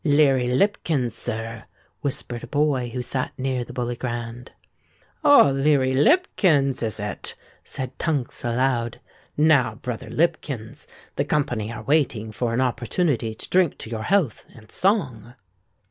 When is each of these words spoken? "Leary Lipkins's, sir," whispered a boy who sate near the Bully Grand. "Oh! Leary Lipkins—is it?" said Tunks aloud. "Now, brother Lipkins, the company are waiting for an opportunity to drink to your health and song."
"Leary 0.03 0.47
Lipkins's, 0.47 1.15
sir," 1.15 1.65
whispered 2.01 2.43
a 2.43 2.47
boy 2.47 2.89
who 2.91 3.03
sate 3.03 3.29
near 3.37 3.63
the 3.63 3.71
Bully 3.71 3.95
Grand. 3.95 4.51
"Oh! 5.23 5.51
Leary 5.51 5.93
Lipkins—is 5.93 6.99
it?" 6.99 7.35
said 7.63 7.99
Tunks 7.99 8.43
aloud. 8.43 8.99
"Now, 9.37 9.75
brother 9.75 10.09
Lipkins, 10.09 10.87
the 11.17 11.25
company 11.25 11.71
are 11.71 11.83
waiting 11.83 12.31
for 12.31 12.51
an 12.51 12.61
opportunity 12.61 13.35
to 13.35 13.49
drink 13.51 13.77
to 13.77 13.91
your 13.91 14.01
health 14.01 14.43
and 14.55 14.71
song." 14.71 15.35